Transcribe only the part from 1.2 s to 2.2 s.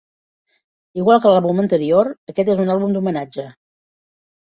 que l'àlbum anterior,